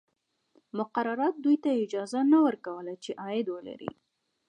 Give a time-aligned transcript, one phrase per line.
[0.77, 3.91] مقرراتو دوی ته اجازه نه ورکوله چې عاید ولري.